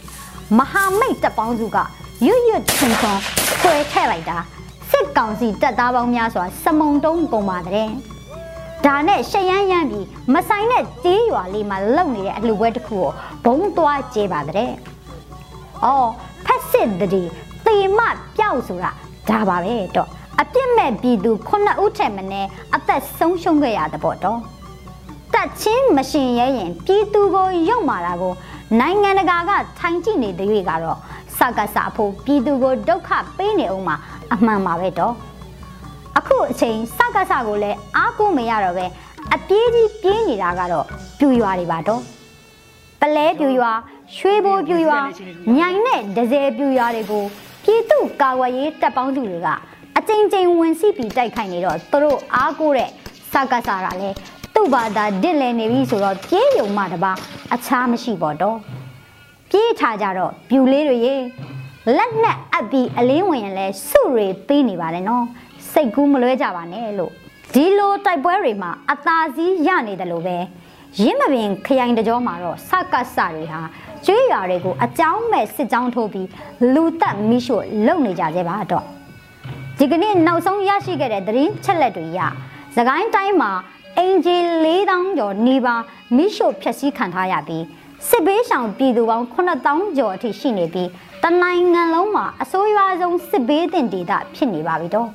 [0.57, 1.77] မဟာမိတ်တပ်ပေါင်းစုက
[2.25, 3.13] ရွတ်ရွတ်ချုံချုံ
[3.61, 4.37] ဆွဲထည့်လိုက်တာ
[4.91, 7.89] စစ်ကောင်စီတပ်သားပေါင်းများစွာစမုံတုံးကုန်ပါတဲ့
[8.85, 13.09] ဒါနဲ့ရှရမ်းရမ်းပြီးမဆိုင်တဲ့တေးရွာလေးမှာလုံနေတဲ့အလှပွဲတစ်ခုကို
[13.45, 14.71] ဘုံသွားကျေးပါတဲ့။
[15.85, 16.09] အော်
[16.45, 17.31] ဖက်စစ်တည်း
[17.65, 17.99] တေမ
[18.37, 18.91] ပျောက်ဆိုတာ
[19.29, 20.09] ဒါပါပဲတော့
[20.41, 24.39] အပြစ်မဲ့ပြည်သူခုနှစ်ဦးထက်မနည်းအသက်ဆုံးရှုံးခဲ့ရတဲ့ပေါ့တော့
[25.33, 28.33] တက်ချင်းမရှင်ရဲရင်ပြည်သူကိုရုံမာတာကို
[28.79, 30.97] နိုင်ငံတကာကထိုင်ကြည့်နေတဲ့တွေကတော့
[31.37, 33.95] စကားစာဖို့ပြည်သူကိုဒုက္ခပေးနေအောင်မှာ
[34.33, 35.13] အမှန်ပါပဲတော့
[36.17, 38.85] အခုအချိန်စကားစာကိုလည်းအားကိုးမရတော့ပဲ
[39.33, 40.85] အပြေးကြီးပြေးနေတာကတော့
[41.19, 42.01] ပြူရွာတွေပါတော့
[43.01, 43.71] ပလဲပြူရွာ
[44.17, 44.99] ရွှေဘိုပြူရွာ
[45.57, 47.25] ညိုင်နဲ့ဒဇယ်ပြူရွာတွေကို
[47.65, 49.47] ပြည်သူကာကွယ်ရေးတပ်ပေါင်းစုတွေက
[49.97, 52.89] အကြိမ်ကြိမ်ဝင်စီးပြီးတိုက်ခိုက်နေတော့သူတို့အားကိုးတဲ့
[53.31, 54.15] စကားစာကလည်း
[54.55, 57.11] သူ့ဘာသာဒစ်လဲနေပြီဆိုတော့ပြေးယုံမှတပါ
[57.53, 58.57] အခြားမရှိပေါ့တော့
[59.49, 61.15] ပြေးထားကြတော့ပြူလေးတွေရေ
[61.97, 65.25] လက်နဲ့အပ်ပြီးအလင်းဝင်ရင်လဲစုတွေပေးနေပါတယ်နော်
[65.71, 67.11] စိတ်ကူးမလွဲကြပါနဲ့လို့
[67.53, 70.37] ဒီလိုတိုက်ပွဲတွေမှာအသာစီးရနေတယ်လို့ပဲ
[71.01, 73.61] ရင်းမပင်ခရိုင်တကြောမှာတော့စကတ်စတွေဟာ
[74.05, 76.27] ကျွေးရွာတွေကိုအကြောင်းမဲ့စစ်ကြောင်းထိုးပြီး
[76.73, 78.85] လူတက်မိရှို့လုံနေကြသေးပါတော့
[79.77, 82.19] ဒီကနေ့နောက်ဆုံးရရှိခဲ့တဲ့သတင်းချက်လက်တွေရ
[82.75, 83.51] သခိုင်းတိုင်းမှာ
[83.97, 85.75] အင်ဂျီ4000ကျော်နေပါ
[86.15, 87.63] မိရှို့ဖျက်ဆီးခံထားရပြီး
[88.09, 90.89] စစ်ဘေးရှောင်ပြည်သူပေါင်း9000ကျော်အထိရှိနေပြီး
[91.23, 95.09] တနိုင်ငံလုံးမှာအစိုးရဆုံးစစ်ဘေးတင်ဒေသဖြစ်နေပါပြီတော့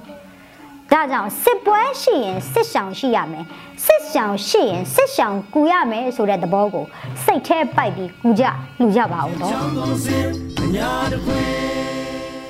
[0.92, 3.44] ဒါကြောင့်စစ်ပွဲရှိရင်စစ်ဆောင်ရှိရမယ်
[3.84, 6.84] စစ်ဆောင်ရှိရင်စစ်ဆောင်ကူရမယ်ဆိုတဲ့သဘောကို
[7.24, 8.44] စိတ်แท้ပိုက်ပြီးကူကြ
[8.80, 9.52] လူကြပါအောင်တော့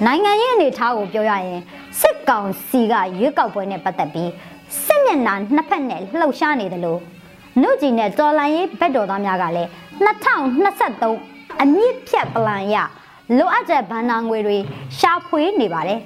[0.07, 1.61] နိုင်ငံရေးအနေထားကိုပြောရရင်
[2.01, 4.31] စစ်ကောင်စီကရွေးကောက်ပွဲနဲ့ပတ်သက်ပြီး
[4.85, 7.01] စစ်မျက်နှာနှစ်ဖက်နဲ့လှုပ်ရှားနေတယ်လို့
[7.61, 9.69] နှုတ်ကြီးနဲ့တော်လန်ရေးဘက်တော်သားများကလည်း
[10.07, 12.77] 2023အမြင့်ဖြတ်ပလန်ရ
[13.39, 14.57] လိုအပ်တဲ့ဗန်နာငွေတွေ
[14.99, 16.01] ရှာဖွေနေပါတယ်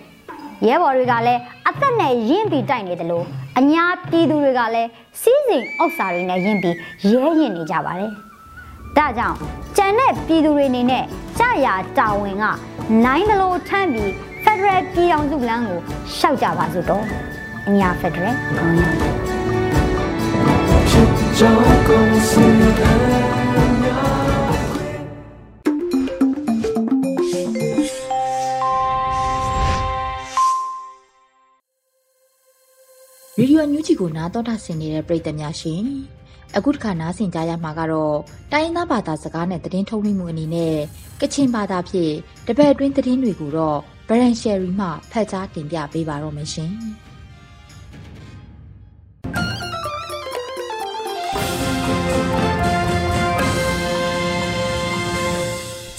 [0.66, 3.24] ရဲဘော်တွေကလည်းအသက်နဲ့ရင်းပြီးတိုက်နေတယ်လို့
[3.58, 4.88] အညာပြည်သူတွေကလည်း
[5.22, 6.76] စီးစိမ်ဥစ္စာတွေနဲ့ရင်းပြီး
[7.10, 8.10] ရဲရင်နေကြပါတယ်
[8.96, 9.36] ဒါကြောင့်
[9.76, 11.04] ကြံတဲ့ပြည်သူတွေအနေနဲ့
[11.38, 12.44] ကြာရာတာဝန်က
[13.04, 14.10] နိုင်တယ်လို့ထမ်းပြီး
[14.44, 15.80] Federal ပြည်အောင်စုလမ်းကို
[16.16, 17.04] ရှောက်ကြပါစို့တော့
[17.68, 18.82] အညာ Federal ကောင်းရ
[33.38, 35.82] ရေဒီယိုညူးချီကိုနားတော်တာဆင်နေတဲ့ပရိသတ်များရှင်
[36.56, 38.16] အခုတစ်ခါနားဆင်ကြရမှာကတော့
[38.52, 40.76] တိုင်းရင်းသားဘာသာစကားနဲ့သတင်းထုတ်လွှင့်မှုအနေနဲ့
[41.20, 42.14] ကချင်ဘာသာဖြင့်
[42.46, 46.72] တပတ်အတွင်းသတင်းတွေကိုတော့ဗရန်ရှယ်ရီမှဖတ်ကြားတင်ပြပေးပါတော့မယ်ရှင်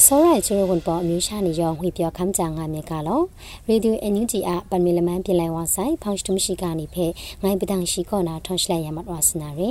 [0.09, 3.21] စောရိုင်ချူဝန်ပေါ်အမျိုးရှာနေရောငွေပြောခမ်းကြငါမြေကလော
[3.67, 7.05] ရေဒီယိုအန်ယူဂျီအပန်မီလမန်ပြင်လိုက်ဝါဆိုင်ဖောင်စတမရှိကနေဖဲ
[7.43, 9.69] ငိုင်းပဒန်ရှိကောနာထွန်ရှလိုက်ရမတ်ဝါစနာရေ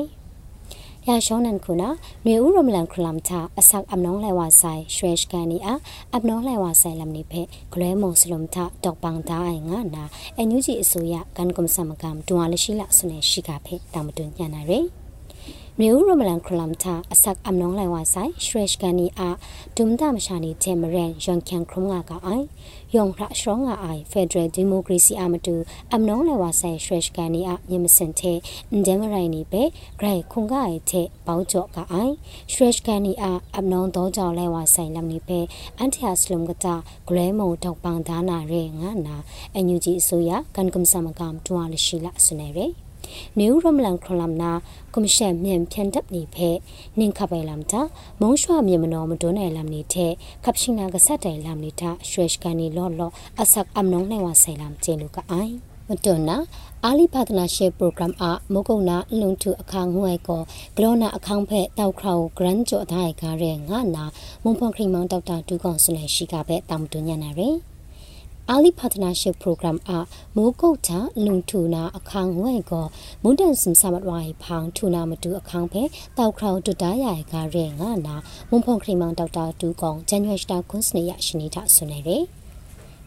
[1.08, 1.88] ရာရှောင်းနန်ခုနာ
[2.24, 5.74] နွေဦးရမလန်ခလမ်တာအစက်အမနောင်းလိုက်ဝါဆိုင်ရှရက်ကန်နီအာ
[6.14, 7.42] အမနောင်းလိုက်ဝါဆိုင်လမ်နိဖဲ
[7.72, 10.04] ဂလွဲမုံစလုံတာဒေါက်ပန်တာအိုင်ငါနာ
[10.36, 15.03] အန်ယူဂျီအစိုးရကန်ကွန်ဆမ်ကမ်တွာလရှိလာစနေရှိကဖဲတာမတွညနာရေ
[15.80, 19.28] မြို့ရမလန်ခလမ်တာအစက်အမနောင်းလိုက်ဝါဆိုင်ရှရက်ကန်နီအာ
[19.76, 22.44] ဒုံတာမရှာနီဂျေမရန်ယန်ကန်ခရုံငါကအိုင်
[22.94, 25.54] ယောင်ရရှောင်းငါအိုင်ဖက်ဒရယ်ဒီမိုကရေစီအမတူ
[25.94, 28.38] အမနောင်းလိုက်ဝါဆိုင်ရှရက်ကန်နီအာမြမစင်တဲ့
[28.70, 29.62] အန်ဒမရိုင်နီပဲ
[29.98, 32.14] ဂရိုင်ခုံကအိုင်တဲ့ပေါကြော့ကအိုင်
[32.52, 35.40] ရှရက်ကန်နီအာအမနောင်းတော့ကြောင့်လိုက်ဝါဆိုင်လမ်နီပဲ
[35.78, 36.74] အန်တီယာစလုံကတာ
[37.08, 39.16] ဂလဲမုံတောက်ပန်ဒါနာရဲငါနာ
[39.54, 42.83] အန်ယူဂျီအစိုးရကန်ကမ်ဆမ်ကမ်တွာလရှိလာစနေရဲ
[43.38, 44.52] နေဦးရမလန်ခလမ်နာ
[44.94, 46.50] ကွန်ရှင်မြန်ဖြန်တပ်နေဖဲ
[46.98, 47.80] နင်ခပိုင်လမ်တာ
[48.20, 50.12] မုံရွှမြေမနော်မတွန်းနယ်လမ်နေတဲ့
[50.44, 55.54] ကပ်ရှိနာကဆက်တိုင်လမ်နေတာရွှေရှကန်နီလော့လော့အဆက်အမနုံနိုင်ဝဆိုင်လမ်ကျင်းလူကအိုင်
[55.88, 56.36] မတွန်းနာ
[56.84, 60.42] အာလီပါတနာရှေပရိုဂရမ်အမုကုံနာလုံထုအခါငွေကော
[60.76, 64.04] ဂလောနာအခန်းဖက်တောက်ခေါဂရန်ကျော်တိုင်းကားရဲငါနာ
[64.42, 67.73] မုံဖွန်ခရီမောင်ဒေါက်တာဒူကောင်စနေရှိကပဲတာမတွညနာရယ်
[68.50, 69.92] အာလီပါတနာရှစ် program အ
[70.36, 70.92] မိုးကုတ်ချ
[71.26, 72.86] လုံထူနာအခန်းဝဲကော
[73.22, 75.82] မွန်တန်စင်ဆမတ်ဝိုင်ဖောင်ထူနာမတူအခန်းဖဲ
[76.18, 78.16] တောက်ခေါတူတားရရကရဲငါနာ
[78.50, 82.22] မွန်ဖုန်ခရီမောင်ဒေါက်တာတူကောင်ဂျန်နွေစတာကွန်စနေရရှိနေတာဆွနေတယ်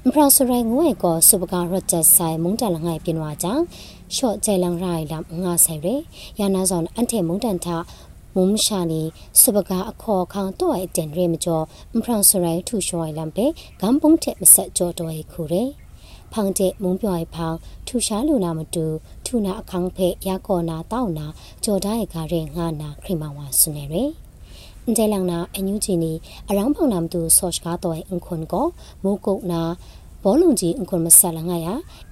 [0.03, 3.63] မပရစရိုင်ငွေကောစပကာရချက်ဆိုင်မုန်တန်လငိုင်ပြင်းဝါကြောင့်
[4.15, 5.87] ရှော့ကျဲလန်ရိုင်လမ်ငါဆိုင်ရ
[6.39, 7.75] ယာနာဇွန်အန်တေမုန်တန်တာ
[8.37, 9.01] မုံရှာနီ
[9.41, 13.45] စပကအခေါ်ခေါင်တော့အတန်ရဲမကျော်မဖရန်စရိုင်ထူရှော်လမ်ပေ
[13.79, 15.63] ဂမ်ပုံတဲ့မဆက်ကျော်တော့ခုရဲ
[16.33, 17.55] ဖောင်တဲ့မုံပြော်ဖောင်
[17.87, 18.85] ထူရှားလူနာမတူ
[19.25, 21.25] ထူနာအခန်းဖဲရကောနာတောက်နာ
[21.63, 24.03] ကြော်တိုင်းကရဲငါနာခရီမဝါဆုနေရဲ
[24.83, 26.13] အန်တဲလောင်နာအန်ယူဂျီနီ
[26.49, 28.67] အရောင်းဖောင်နာမတူဆော့ချ်ကားတော့အင်ခွန်ကို
[29.03, 29.61] မိုးကုတ်နာ
[30.23, 31.67] ဘောလုံးကြီးအင်ခွန်မဆက်လာငါရ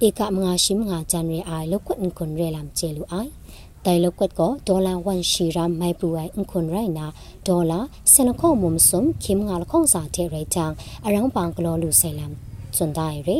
[0.05, 3.31] ဧကမငါရှိမငါဂျန်ရဲအိုင်လောက်ကွအင်ခွန်ရဲလမ်ကျဲလူအိုင်
[3.85, 7.05] တိုင်လောက်ကွက်ကိုဒေါ်လာ1ရှီရမ်မိုင်ပူဝိုင်အခွန်ရိုင်နာ
[7.47, 7.79] ဒေါ်လာ
[8.13, 10.71] စနခုံမုံစုံခိမငါလခုံစာတဲ့ရိုင်ချန်
[11.05, 12.31] အရောင်းပန်ကလောလူဆဲလမ်
[12.77, 13.39] စွန်ဒိုင်ရီ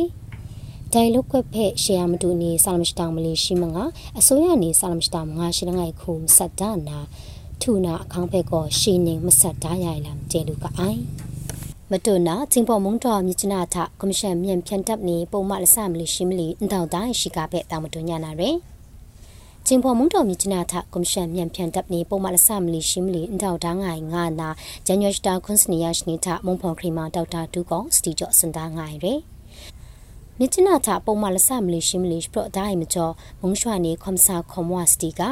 [0.92, 3.84] တိုင်လုကွက်ဖက်ရှေယာမတူနီဆာလမစတောင်မလေးရှိမငါ
[4.18, 6.98] အစိုးရနေဆာလမစတောင်ငါရှိလငိုင်ခုမဆက်ဒါနာ
[7.60, 11.00] ထူနာအခန်းဖက်ကိုရှီနေမဆက်ဒါရိုင်လမ်ကျဲလူကအိုင်
[11.90, 18.75] မတူနာချင်းပေါ်မုံတော်မြချနာထကော်မရှင်မြန်ဖြန်တပ်နေပုံမလဆမလေးရှိမလီအန်တောက်တိုင်းရှိကပဲတာမတူညာနာရယ်
[19.68, 24.48] ကျင်းဖော်မုံတော်မြချနာထကွန်ရှင်မြန်ဖြန်တပ်နေပုံမလဆမလီရှိမလီအန်တောက်ဒါငိုင်ငါနာ
[24.86, 29.20] ဂျန်ရွှေစတာခွန်စနီယာရှနီထမုံဖော်ခရီမာဒေါက်တာဒူကောင်စတီကျော်စန်တာငိုင်ရယ်
[30.38, 35.22] မြချနာထပုံမလဆမလီရှိမလီပရော့ဒိုင်မကျော်မုံရွှာနေခွန်စာခွန်ဝါစတီက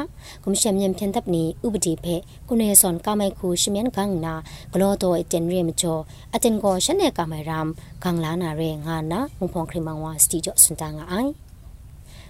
[0.43, 2.15] ကွန်ရှင်မြန်ဖြန်တပ်နေဥပဒေဖဲ
[2.47, 4.33] ကုနေဆွန်ကမိုင်ခုရှိမြန်ကန်နာ
[4.73, 6.01] ဂလောတော်အတန်ရဲမကျော်
[6.35, 7.67] အတန်ကိုရှနေကမိုင်ရမ်
[8.03, 11.44] ကန်လာနာရဲငါနာမုံဖော်ခရီမာဝါစတီကျော်စန်တာငိုင်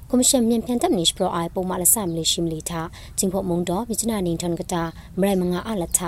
[0.09, 2.87] ကွန်မရှင်မြန်ပြန်တပ်နေစပရိုအိုင်ပုံမလဆမ်လေးရှိမလီထား
[3.17, 4.83] ချင်းဖို့မုံတော့မြချနာနင်းထွန်ကတာ
[5.19, 5.99] မရိုင်မငါအလထ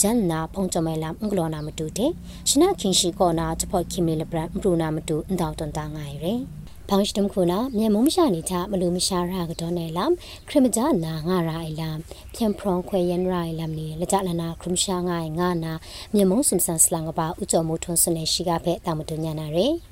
[0.00, 2.10] ဂျန်နာဖုံကြမဲလမ်အင်္ဂလောနာမတူတဲ့
[2.48, 6.40] ရှနာခင်ရှိကောနာချဖို့ခင်မီလဘရန်ပရူနာမတူအန်တောက်တန်တာငိုင်ရယ်
[6.88, 10.10] ဘောင်းစတမ်ခုနာမြန်မုံမရှာနေချမလူမရှာရာကတော့နေလမ်
[10.48, 11.96] ခရမဂျာနာငါရာအိလမ်
[12.34, 15.72] ပြန်ဖရုံခွေယန်ရိုင်လမ်နေလကြလနာခရမရှာငိုင်ငါနာ
[16.14, 19.91] မြန်မုံစုံဆန်စလန်ကပါဥကြော်မိုးထွန်းစနေရှိကဖဲတာမတူညာနာရယ်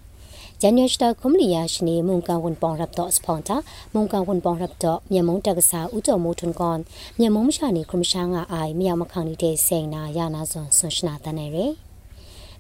[0.62, 3.57] ဂျန်ယရှတာကွန်လီယာရှနီမုန်ကဝန်ပေါင်ရပ်တော့စပွန်တာ
[3.94, 6.79] မုန်ကဝန်ပေါင်ရပ်တော့မြန်မုံတက္ကစာဥကြော်မိုးထွန်းကွန်
[7.18, 11.73] မြန်မုံမရှာနေခရမရှာငါအိုင်မြောက်မခေါင်နေတဲ့စိန်နာယာနာဇွန်ဆွန်ရှနာတနေရယ်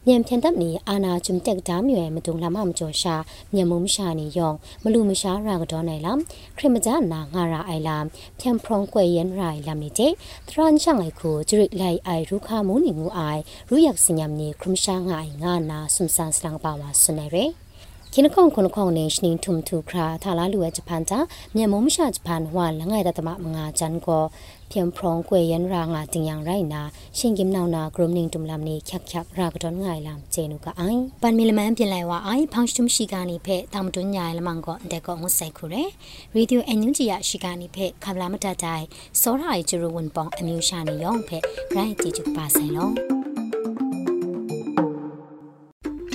[0.06, 3.14] မြန်ဖြန်တပ်နေအာနာဂျုံတက်ဒါမြွယ်မတုံလာမမကျော်ရှာ
[3.54, 6.18] မြန်မုံမရှာနေယောင်မလူမရှာရာကတော့နေလား
[6.56, 7.98] ခရမကြနာငါရာအိုင်လာ
[8.40, 10.12] ဖြန်ဖရုံကွယ်ယန်ရိုင်လာမီတဲ့
[10.48, 17.50] ထရန်ချန်လိုက်ကိုဂျရိလိုက်အိုင်ရူခါမုန်နီငူအိုင်ရူရက်စညမ်နေခရမရှာငါအိုင်ငါနာဆွမ်ဆန်စလန်ပါဝါဆွနေရယ်
[18.17, 21.19] คินคงคนคงเนชนิงทุมทุคราทาลาลูเอจพันจา
[21.53, 24.19] เมียมมชาจพันว่าละไงตะตะมะมงาจันก็
[24.69, 26.81] เพียงพร้องกวยยันรางาจิงยังไรนา
[27.17, 30.83] ชิงกิมนาวนากรมนิงตุมลำนี้คักคักรากดอนไงลำเจนุกะไอ
[31.21, 35.75] ปันมีละมันเปลี่ยนไลว่าไอพังชุมชิกานิเพตามตุนยายละมังก็เดก็งใส่คุเร
[36.35, 38.65] รีดิโอเอ็นยุจิยาชิกานิเพคำลามตาใจ
[39.19, 41.31] โซราไอจูรุวนปองอมิวชานิยองเพ
[41.73, 43.28] ไรจิจุปาไซลอง